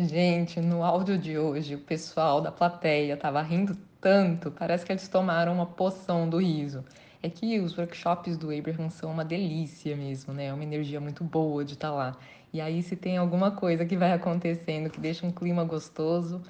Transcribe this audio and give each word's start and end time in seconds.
Gente, 0.00 0.60
no 0.60 0.84
áudio 0.84 1.18
de 1.18 1.36
hoje, 1.36 1.74
o 1.74 1.80
pessoal 1.80 2.40
da 2.40 2.52
plateia 2.52 3.16
tava 3.16 3.42
rindo 3.42 3.76
tanto, 4.00 4.48
parece 4.48 4.86
que 4.86 4.92
eles 4.92 5.08
tomaram 5.08 5.52
uma 5.52 5.66
poção 5.66 6.30
do 6.30 6.38
riso. 6.38 6.84
É 7.20 7.28
que 7.28 7.58
os 7.58 7.76
workshops 7.76 8.38
do 8.38 8.56
Abraham 8.56 8.90
são 8.90 9.10
uma 9.10 9.24
delícia 9.24 9.96
mesmo, 9.96 10.32
né? 10.32 10.46
É 10.46 10.52
uma 10.52 10.62
energia 10.62 11.00
muito 11.00 11.24
boa 11.24 11.64
de 11.64 11.72
estar 11.72 11.88
tá 11.88 11.94
lá. 11.94 12.16
E 12.52 12.60
aí, 12.60 12.80
se 12.80 12.94
tem 12.94 13.16
alguma 13.16 13.50
coisa 13.50 13.84
que 13.84 13.96
vai 13.96 14.12
acontecendo 14.12 14.88
que 14.88 15.00
deixa 15.00 15.26
um 15.26 15.32
clima 15.32 15.64
gostoso, 15.64 16.40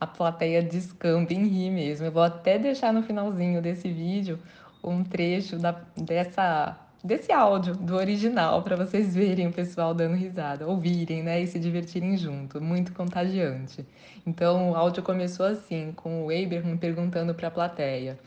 a 0.00 0.06
plateia 0.06 0.60
descamba 0.60 1.32
em 1.32 1.46
rir 1.46 1.70
mesmo. 1.70 2.06
Eu 2.06 2.10
vou 2.10 2.22
até 2.24 2.58
deixar 2.58 2.92
no 2.92 3.04
finalzinho 3.04 3.62
desse 3.62 3.88
vídeo 3.88 4.40
um 4.82 5.04
trecho 5.04 5.56
da, 5.56 5.70
dessa 5.96 6.76
desse 7.02 7.32
áudio 7.32 7.74
do 7.74 7.96
original 7.96 8.62
para 8.62 8.76
vocês 8.76 9.14
verem 9.14 9.46
o 9.46 9.52
pessoal 9.52 9.94
dando 9.94 10.16
risada, 10.16 10.66
ouvirem, 10.66 11.22
né, 11.22 11.40
e 11.40 11.46
se 11.46 11.58
divertirem 11.58 12.16
junto, 12.16 12.60
muito 12.60 12.92
contagiante. 12.92 13.86
Então 14.26 14.70
o 14.70 14.76
áudio 14.76 15.02
começou 15.02 15.46
assim, 15.46 15.92
com 15.94 16.26
o 16.26 16.30
Abraham 16.30 16.76
perguntando 16.76 17.34
para 17.34 17.48
a 17.48 17.50
plateia: 17.50 18.18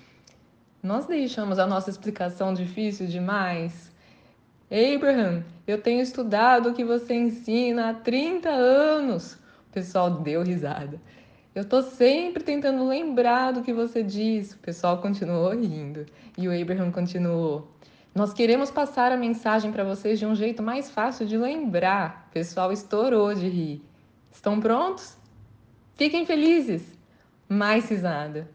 Nós 0.81 1.05
deixamos 1.05 1.59
a 1.59 1.67
nossa 1.67 1.89
explicação 1.89 2.53
difícil 2.53 3.07
demais? 3.07 3.91
Abraham, 4.71 5.43
eu 5.67 5.81
tenho 5.81 6.01
estudado 6.01 6.69
o 6.69 6.73
que 6.73 6.85
você 6.85 7.13
ensina 7.13 7.89
há 7.89 7.93
30 7.93 8.49
anos. 8.49 9.33
O 9.69 9.73
pessoal 9.73 10.09
deu 10.09 10.43
risada. 10.43 10.97
Eu 11.53 11.65
tô 11.65 11.81
sempre 11.81 12.41
tentando 12.41 12.87
lembrar 12.87 13.51
do 13.51 13.61
que 13.61 13.73
você 13.73 14.01
disse. 14.01 14.55
O 14.55 14.59
pessoal 14.59 14.99
continuou 14.99 15.49
rindo. 15.51 16.05
E 16.37 16.47
o 16.47 16.61
Abraham 16.61 16.89
continuou. 16.89 17.69
Nós 18.13 18.33
queremos 18.33 18.69
passar 18.69 19.09
a 19.13 19.17
mensagem 19.17 19.71
para 19.71 19.85
vocês 19.85 20.19
de 20.19 20.25
um 20.25 20.35
jeito 20.35 20.61
mais 20.61 20.89
fácil 20.89 21.25
de 21.25 21.37
lembrar. 21.37 22.27
O 22.29 22.33
pessoal 22.33 22.69
estourou 22.69 23.33
de 23.33 23.47
rir. 23.47 23.81
Estão 24.29 24.59
prontos? 24.59 25.17
Fiquem 25.95 26.25
felizes! 26.25 26.83
Mais 27.47 27.89
risada. 27.89 28.49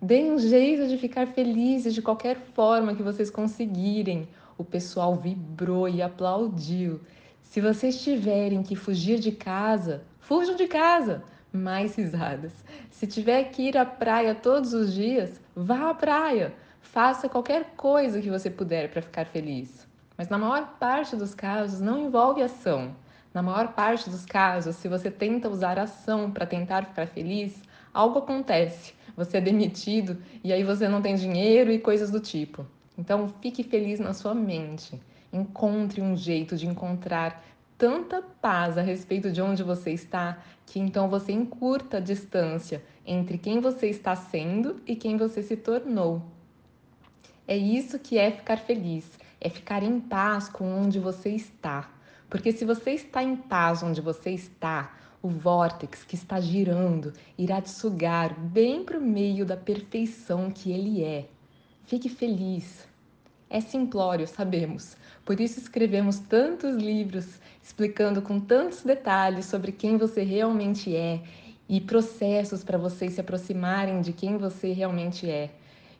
Deem 0.00 0.30
um 0.30 0.38
jeito 0.38 0.86
de 0.86 0.96
ficar 0.96 1.26
felizes 1.26 1.92
de 1.92 2.00
qualquer 2.00 2.36
forma 2.36 2.94
que 2.94 3.02
vocês 3.02 3.30
conseguirem. 3.30 4.28
O 4.56 4.62
pessoal 4.62 5.16
vibrou 5.16 5.88
e 5.88 6.00
aplaudiu. 6.00 7.00
Se 7.42 7.60
vocês 7.60 8.00
tiverem 8.00 8.62
que 8.62 8.76
fugir 8.76 9.18
de 9.18 9.32
casa, 9.32 10.04
fujam 10.20 10.54
de 10.54 10.68
casa. 10.68 11.24
Mais 11.52 11.96
risadas. 11.96 12.52
Se 12.92 13.08
tiver 13.08 13.42
que 13.50 13.62
ir 13.62 13.76
à 13.76 13.84
praia 13.84 14.36
todos 14.36 14.72
os 14.72 14.94
dias, 14.94 15.40
vá 15.56 15.90
à 15.90 15.94
praia. 15.94 16.54
Faça 16.80 17.28
qualquer 17.28 17.74
coisa 17.76 18.20
que 18.20 18.30
você 18.30 18.50
puder 18.50 18.90
para 18.90 19.02
ficar 19.02 19.26
feliz. 19.26 19.86
Mas 20.16 20.28
na 20.28 20.36
maior 20.36 20.76
parte 20.78 21.14
dos 21.16 21.34
casos 21.34 21.80
não 21.80 21.98
envolve 21.98 22.42
ação. 22.42 22.94
Na 23.32 23.42
maior 23.42 23.68
parte 23.74 24.10
dos 24.10 24.26
casos, 24.26 24.76
se 24.76 24.88
você 24.88 25.10
tenta 25.10 25.48
usar 25.48 25.78
ação 25.78 26.30
para 26.30 26.44
tentar 26.44 26.86
ficar 26.86 27.06
feliz, 27.06 27.62
algo 27.94 28.18
acontece. 28.18 28.92
Você 29.16 29.36
é 29.36 29.40
demitido 29.40 30.20
e 30.42 30.52
aí 30.52 30.64
você 30.64 30.88
não 30.88 31.00
tem 31.00 31.14
dinheiro 31.14 31.70
e 31.70 31.78
coisas 31.78 32.10
do 32.10 32.18
tipo. 32.18 32.66
Então, 32.98 33.32
fique 33.40 33.62
feliz 33.62 34.00
na 34.00 34.12
sua 34.12 34.34
mente. 34.34 35.00
Encontre 35.32 36.02
um 36.02 36.16
jeito 36.16 36.56
de 36.56 36.66
encontrar 36.66 37.42
tanta 37.78 38.20
paz 38.20 38.76
a 38.76 38.82
respeito 38.82 39.30
de 39.30 39.40
onde 39.40 39.62
você 39.62 39.90
está 39.92 40.38
que 40.66 40.78
então 40.78 41.08
você 41.08 41.32
encurta 41.32 41.96
a 41.96 42.00
distância 42.00 42.82
entre 43.06 43.38
quem 43.38 43.58
você 43.58 43.86
está 43.86 44.14
sendo 44.14 44.80
e 44.86 44.94
quem 44.94 45.16
você 45.16 45.42
se 45.42 45.56
tornou. 45.56 46.22
É 47.50 47.56
isso 47.56 47.98
que 47.98 48.16
é 48.16 48.30
ficar 48.30 48.58
feliz, 48.58 49.04
é 49.40 49.48
ficar 49.50 49.82
em 49.82 49.98
paz 49.98 50.48
com 50.48 50.72
onde 50.72 51.00
você 51.00 51.30
está. 51.30 51.90
Porque 52.28 52.52
se 52.52 52.64
você 52.64 52.92
está 52.92 53.24
em 53.24 53.34
paz 53.34 53.82
onde 53.82 54.00
você 54.00 54.30
está, 54.30 54.96
o 55.20 55.28
vórtex 55.28 56.04
que 56.04 56.14
está 56.14 56.38
girando 56.38 57.12
irá 57.36 57.60
te 57.60 57.70
sugar 57.70 58.38
bem 58.38 58.84
para 58.84 58.96
o 58.96 59.02
meio 59.02 59.44
da 59.44 59.56
perfeição 59.56 60.48
que 60.48 60.70
ele 60.70 61.02
é. 61.02 61.26
Fique 61.82 62.08
feliz. 62.08 62.86
É 63.50 63.60
simplório, 63.60 64.28
sabemos. 64.28 64.96
Por 65.24 65.40
isso 65.40 65.58
escrevemos 65.58 66.20
tantos 66.20 66.76
livros 66.76 67.40
explicando 67.60 68.22
com 68.22 68.38
tantos 68.38 68.84
detalhes 68.84 69.46
sobre 69.46 69.72
quem 69.72 69.96
você 69.96 70.22
realmente 70.22 70.94
é 70.94 71.20
e 71.68 71.80
processos 71.80 72.62
para 72.62 72.78
vocês 72.78 73.14
se 73.14 73.20
aproximarem 73.20 74.02
de 74.02 74.12
quem 74.12 74.38
você 74.38 74.72
realmente 74.72 75.28
é. 75.28 75.50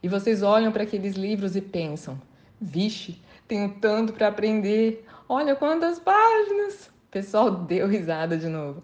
E 0.02 0.08
vocês 0.08 0.42
olham 0.42 0.72
para 0.72 0.82
aqueles 0.82 1.14
livros 1.14 1.56
e 1.56 1.60
pensam: 1.60 2.20
vixe, 2.60 3.20
tenho 3.46 3.74
tanto 3.80 4.12
para 4.12 4.28
aprender, 4.28 5.04
olha 5.28 5.54
quantas 5.54 5.98
páginas! 5.98 6.86
O 6.86 7.10
pessoal 7.10 7.50
deu 7.50 7.88
risada 7.88 8.36
de 8.36 8.48
novo. 8.48 8.82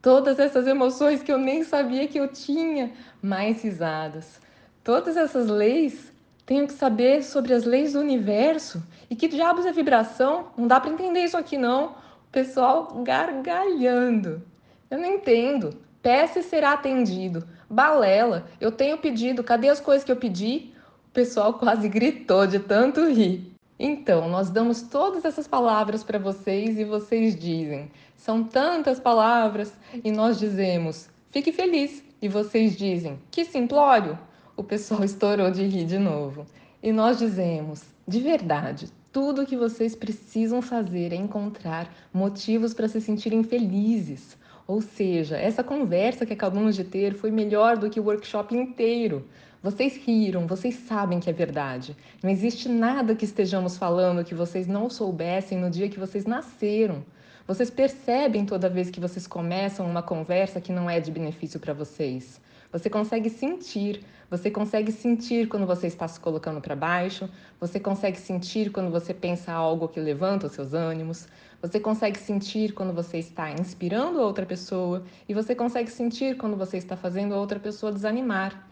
Todas 0.00 0.38
essas 0.38 0.66
emoções 0.66 1.22
que 1.22 1.32
eu 1.32 1.38
nem 1.38 1.64
sabia 1.64 2.06
que 2.08 2.18
eu 2.18 2.28
tinha, 2.28 2.92
mais 3.20 3.62
risadas. 3.62 4.40
Todas 4.82 5.16
essas 5.16 5.48
leis, 5.48 6.12
tenho 6.46 6.66
que 6.66 6.72
saber 6.72 7.24
sobre 7.24 7.52
as 7.52 7.64
leis 7.64 7.92
do 7.92 8.00
universo. 8.00 8.82
E 9.10 9.16
que 9.16 9.26
diabos 9.26 9.66
é 9.66 9.72
vibração? 9.72 10.46
Não 10.56 10.68
dá 10.68 10.80
para 10.80 10.92
entender 10.92 11.24
isso 11.24 11.36
aqui 11.36 11.58
não. 11.58 11.86
O 11.88 12.30
pessoal 12.30 13.02
gargalhando. 13.02 14.40
Eu 14.88 14.98
não 14.98 15.06
entendo. 15.06 15.76
Peça 16.06 16.38
e 16.38 16.42
será 16.44 16.74
atendido. 16.74 17.44
Balela, 17.68 18.46
eu 18.60 18.70
tenho 18.70 18.96
pedido, 18.96 19.42
cadê 19.42 19.68
as 19.68 19.80
coisas 19.80 20.04
que 20.04 20.12
eu 20.12 20.14
pedi? 20.14 20.72
O 21.08 21.10
pessoal 21.12 21.54
quase 21.58 21.88
gritou 21.88 22.46
de 22.46 22.60
tanto 22.60 23.08
rir. 23.08 23.52
Então, 23.76 24.28
nós 24.28 24.48
damos 24.48 24.82
todas 24.82 25.24
essas 25.24 25.48
palavras 25.48 26.04
para 26.04 26.20
vocês 26.20 26.78
e 26.78 26.84
vocês 26.84 27.34
dizem: 27.34 27.90
são 28.16 28.44
tantas 28.44 29.00
palavras, 29.00 29.72
e 30.04 30.12
nós 30.12 30.38
dizemos: 30.38 31.08
fique 31.32 31.50
feliz, 31.50 32.04
e 32.22 32.28
vocês 32.28 32.76
dizem: 32.76 33.18
que 33.28 33.44
simplório. 33.44 34.16
O 34.56 34.62
pessoal 34.62 35.02
estourou 35.04 35.50
de 35.50 35.64
rir 35.66 35.86
de 35.86 35.98
novo. 35.98 36.46
E 36.80 36.92
nós 36.92 37.18
dizemos: 37.18 37.82
de 38.06 38.20
verdade, 38.20 38.92
tudo 39.10 39.42
o 39.42 39.46
que 39.46 39.56
vocês 39.56 39.96
precisam 39.96 40.62
fazer 40.62 41.12
é 41.12 41.16
encontrar 41.16 41.92
motivos 42.14 42.72
para 42.72 42.86
se 42.86 43.00
sentirem 43.00 43.42
felizes. 43.42 44.36
Ou 44.66 44.80
seja, 44.80 45.36
essa 45.36 45.62
conversa 45.62 46.26
que 46.26 46.32
acabamos 46.32 46.74
de 46.74 46.82
ter 46.82 47.14
foi 47.14 47.30
melhor 47.30 47.76
do 47.76 47.88
que 47.88 48.00
o 48.00 48.04
workshop 48.04 48.56
inteiro. 48.56 49.24
Vocês 49.62 49.96
riram, 49.96 50.46
vocês 50.46 50.74
sabem 50.74 51.20
que 51.20 51.30
é 51.30 51.32
verdade. 51.32 51.96
Não 52.22 52.30
existe 52.30 52.68
nada 52.68 53.14
que 53.14 53.24
estejamos 53.24 53.76
falando 53.76 54.24
que 54.24 54.34
vocês 54.34 54.66
não 54.66 54.90
soubessem 54.90 55.58
no 55.58 55.70
dia 55.70 55.88
que 55.88 55.98
vocês 55.98 56.24
nasceram. 56.24 57.04
Vocês 57.46 57.70
percebem 57.70 58.44
toda 58.44 58.68
vez 58.68 58.90
que 58.90 58.98
vocês 58.98 59.24
começam 59.24 59.86
uma 59.86 60.02
conversa 60.02 60.60
que 60.60 60.72
não 60.72 60.90
é 60.90 60.98
de 60.98 61.12
benefício 61.12 61.60
para 61.60 61.72
vocês. 61.72 62.40
Você 62.72 62.90
consegue 62.90 63.30
sentir, 63.30 64.04
você 64.28 64.50
consegue 64.50 64.90
sentir 64.90 65.46
quando 65.46 65.64
você 65.64 65.86
está 65.86 66.08
se 66.08 66.18
colocando 66.18 66.60
para 66.60 66.74
baixo, 66.74 67.30
você 67.60 67.78
consegue 67.78 68.18
sentir 68.18 68.72
quando 68.72 68.90
você 68.90 69.14
pensa 69.14 69.52
algo 69.52 69.86
que 69.86 70.00
levanta 70.00 70.48
os 70.48 70.52
seus 70.54 70.74
ânimos, 70.74 71.28
você 71.62 71.78
consegue 71.78 72.18
sentir 72.18 72.72
quando 72.72 72.92
você 72.92 73.18
está 73.18 73.52
inspirando 73.52 74.20
outra 74.20 74.44
pessoa 74.44 75.04
e 75.28 75.32
você 75.32 75.54
consegue 75.54 75.90
sentir 75.90 76.36
quando 76.36 76.56
você 76.56 76.78
está 76.78 76.96
fazendo 76.96 77.36
outra 77.36 77.60
pessoa 77.60 77.92
desanimar. 77.92 78.68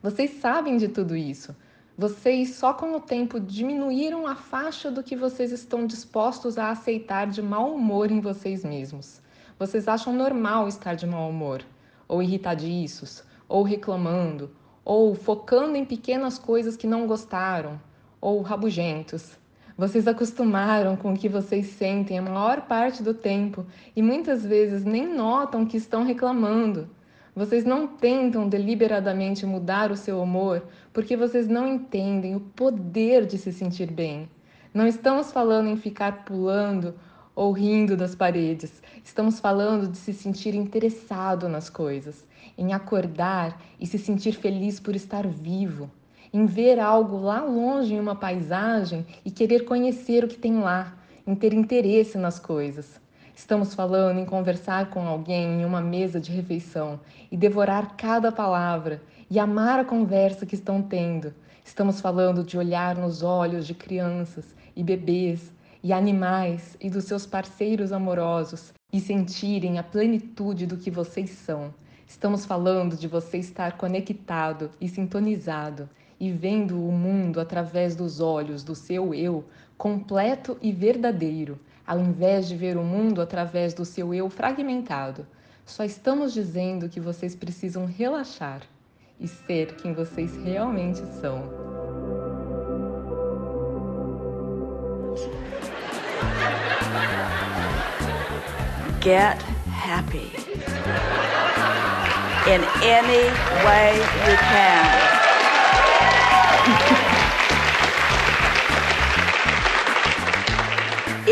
Vocês 0.00 0.30
sabem 0.40 0.76
de 0.76 0.86
tudo 0.86 1.16
isso. 1.16 1.52
Vocês 1.98 2.56
só 2.56 2.74
com 2.74 2.94
o 2.94 3.00
tempo 3.00 3.40
diminuíram 3.40 4.26
a 4.26 4.34
faixa 4.34 4.90
do 4.90 5.02
que 5.02 5.16
vocês 5.16 5.50
estão 5.50 5.86
dispostos 5.86 6.58
a 6.58 6.68
aceitar 6.68 7.26
de 7.26 7.40
mau 7.40 7.74
humor 7.74 8.10
em 8.10 8.20
vocês 8.20 8.62
mesmos. 8.62 9.22
Vocês 9.58 9.88
acham 9.88 10.12
normal 10.12 10.68
estar 10.68 10.94
de 10.94 11.06
mau 11.06 11.30
humor, 11.30 11.64
ou 12.06 12.22
irritadiços, 12.22 13.24
ou 13.48 13.62
reclamando, 13.62 14.50
ou 14.84 15.14
focando 15.14 15.74
em 15.74 15.86
pequenas 15.86 16.38
coisas 16.38 16.76
que 16.76 16.86
não 16.86 17.06
gostaram, 17.06 17.80
ou 18.20 18.42
rabugentos. 18.42 19.38
Vocês 19.74 20.06
acostumaram 20.06 20.96
com 20.96 21.14
o 21.14 21.16
que 21.16 21.30
vocês 21.30 21.66
sentem 21.68 22.18
a 22.18 22.22
maior 22.22 22.66
parte 22.66 23.02
do 23.02 23.14
tempo 23.14 23.64
e 23.94 24.02
muitas 24.02 24.44
vezes 24.44 24.84
nem 24.84 25.06
notam 25.06 25.64
que 25.64 25.78
estão 25.78 26.04
reclamando. 26.04 26.90
Vocês 27.36 27.66
não 27.66 27.86
tentam 27.86 28.48
deliberadamente 28.48 29.44
mudar 29.44 29.92
o 29.92 29.96
seu 29.96 30.22
humor 30.22 30.62
porque 30.90 31.18
vocês 31.18 31.46
não 31.46 31.68
entendem 31.68 32.34
o 32.34 32.40
poder 32.40 33.26
de 33.26 33.36
se 33.36 33.52
sentir 33.52 33.90
bem. 33.90 34.26
Não 34.72 34.86
estamos 34.86 35.30
falando 35.30 35.68
em 35.68 35.76
ficar 35.76 36.24
pulando 36.24 36.94
ou 37.34 37.52
rindo 37.52 37.94
das 37.94 38.14
paredes. 38.14 38.82
Estamos 39.04 39.38
falando 39.38 39.86
de 39.86 39.98
se 39.98 40.14
sentir 40.14 40.54
interessado 40.54 41.46
nas 41.46 41.68
coisas, 41.68 42.26
em 42.56 42.72
acordar 42.72 43.60
e 43.78 43.86
se 43.86 43.98
sentir 43.98 44.32
feliz 44.32 44.80
por 44.80 44.96
estar 44.96 45.26
vivo 45.26 45.90
em 46.32 46.44
ver 46.44 46.78
algo 46.78 47.18
lá 47.18 47.42
longe 47.42 47.94
em 47.94 48.00
uma 48.00 48.16
paisagem 48.16 49.06
e 49.24 49.30
querer 49.30 49.64
conhecer 49.64 50.24
o 50.24 50.28
que 50.28 50.36
tem 50.36 50.58
lá, 50.58 50.94
em 51.26 51.34
ter 51.34 51.52
interesse 51.52 52.18
nas 52.18 52.38
coisas. 52.38 53.00
Estamos 53.36 53.74
falando 53.74 54.18
em 54.18 54.24
conversar 54.24 54.88
com 54.88 55.06
alguém 55.06 55.60
em 55.60 55.64
uma 55.66 55.82
mesa 55.82 56.18
de 56.18 56.32
refeição 56.32 56.98
e 57.30 57.36
devorar 57.36 57.94
cada 57.94 58.32
palavra 58.32 59.02
e 59.28 59.38
amar 59.38 59.78
a 59.78 59.84
conversa 59.84 60.46
que 60.46 60.54
estão 60.54 60.80
tendo. 60.80 61.34
Estamos 61.62 62.00
falando 62.00 62.42
de 62.42 62.56
olhar 62.56 62.96
nos 62.96 63.22
olhos 63.22 63.66
de 63.66 63.74
crianças 63.74 64.54
e 64.74 64.82
bebês 64.82 65.52
e 65.82 65.92
animais 65.92 66.78
e 66.80 66.88
dos 66.88 67.04
seus 67.04 67.26
parceiros 67.26 67.92
amorosos 67.92 68.72
e 68.90 68.98
sentirem 68.98 69.78
a 69.78 69.82
plenitude 69.82 70.64
do 70.64 70.78
que 70.78 70.90
vocês 70.90 71.28
são. 71.28 71.74
Estamos 72.06 72.46
falando 72.46 72.96
de 72.96 73.06
você 73.06 73.36
estar 73.36 73.76
conectado 73.76 74.70
e 74.80 74.88
sintonizado 74.88 75.90
e 76.18 76.32
vendo 76.32 76.82
o 76.82 76.90
mundo 76.90 77.38
através 77.38 77.94
dos 77.94 78.18
olhos 78.18 78.64
do 78.64 78.74
seu 78.74 79.12
eu 79.12 79.44
completo 79.76 80.56
e 80.60 80.72
verdadeiro, 80.72 81.58
ao 81.86 82.00
invés 82.00 82.48
de 82.48 82.56
ver 82.56 82.76
o 82.76 82.82
mundo 82.82 83.20
através 83.20 83.74
do 83.74 83.84
seu 83.84 84.12
eu 84.12 84.28
fragmentado. 84.28 85.26
Só 85.64 85.84
estamos 85.84 86.32
dizendo 86.32 86.88
que 86.88 87.00
vocês 87.00 87.34
precisam 87.34 87.86
relaxar 87.86 88.62
e 89.18 89.26
ser 89.26 89.74
quem 89.76 89.92
vocês 89.92 90.36
realmente 90.36 91.00
são. 91.20 91.42
Get 99.00 99.40
happy 99.68 100.32
in 102.46 102.60
any 102.82 103.30
way 103.64 103.96
you 104.26 104.36
can. 104.36 105.15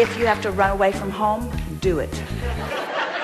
If 0.05 0.19
you 0.19 0.27
have 0.27 0.43
to 0.43 0.51
run 0.51 0.71
away 0.71 0.93
from 0.93 1.11
home, 1.11 1.51
do 1.81 1.99
it. 1.99 2.13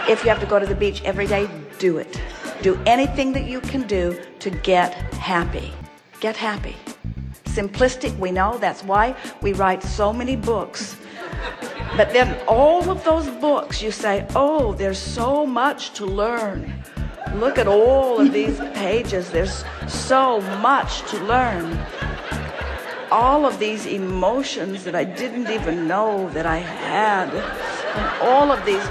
If 0.08 0.24
you 0.24 0.30
have 0.30 0.40
to 0.40 0.46
go 0.46 0.58
to 0.58 0.64
the 0.64 0.74
beach 0.74 1.02
every 1.04 1.26
day, 1.26 1.46
do 1.78 1.98
it. 1.98 2.18
Do 2.62 2.80
anything 2.86 3.32
that 3.32 3.44
you 3.44 3.60
can 3.60 3.86
do 3.86 4.18
to 4.38 4.50
get 4.50 4.94
happy. 5.12 5.74
Get 6.20 6.36
happy. 6.38 6.76
Simplistic, 7.44 8.16
we 8.18 8.30
know, 8.30 8.56
that's 8.56 8.82
why 8.82 9.14
we 9.42 9.52
write 9.52 9.82
so 9.82 10.10
many 10.10 10.36
books. 10.36 10.96
But 11.98 12.14
then 12.14 12.40
all 12.48 12.88
of 12.90 13.04
those 13.04 13.28
books, 13.28 13.82
you 13.82 13.90
say, 13.90 14.26
oh, 14.34 14.72
there's 14.72 14.98
so 14.98 15.44
much 15.44 15.92
to 15.98 16.06
learn. 16.06 16.72
Look 17.34 17.58
at 17.58 17.68
all 17.68 18.20
of 18.20 18.32
these 18.32 18.58
pages. 18.72 19.30
There's 19.30 19.64
so 19.86 20.40
much 20.62 21.02
to 21.10 21.18
learn. 21.24 21.78
All 23.10 23.44
of 23.44 23.58
these 23.58 23.86
emotions 23.86 24.84
that 24.84 24.94
I 24.94 25.04
didn't 25.04 25.50
even 25.50 25.88
know 25.88 26.30
that 26.30 26.46
I 26.46 26.58
had. 26.58 27.34
And 27.34 28.22
all 28.22 28.52
of 28.52 28.64
these 28.64 28.84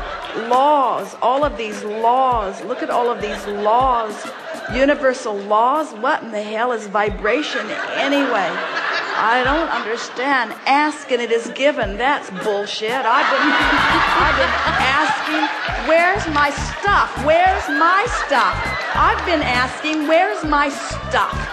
laws, 0.50 1.16
all 1.21 1.44
of 1.44 1.57
these 1.57 1.83
laws. 1.83 2.63
Look 2.63 2.83
at 2.83 2.89
all 2.89 3.10
of 3.10 3.21
these 3.21 3.45
laws. 3.48 4.13
Universal 4.74 5.36
laws? 5.36 5.94
What 5.94 6.21
in 6.24 6.31
the 6.31 6.42
hell 6.42 6.71
is 6.71 6.88
vibration 6.88 7.66
anyway? 7.95 8.50
I 9.21 9.42
don't 9.44 9.69
understand. 9.69 10.54
Ask 10.65 11.12
and 11.12 11.22
it 11.22 11.31
is 11.31 11.50
given. 11.56 11.98
That's 11.98 12.30
bullshit. 12.44 12.92
I've 12.92 13.30
been, 13.31 13.44
I've 14.24 14.38
been 14.39 14.56
asking, 14.95 15.89
where's 15.89 16.25
my 16.33 16.51
stuff? 16.51 17.12
Where's 17.25 17.68
my 17.68 18.06
stuff? 18.25 18.56
I've 18.95 19.25
been 19.25 19.42
asking, 19.42 20.07
where's 20.07 20.44
my 20.45 20.69
stuff? 20.69 21.49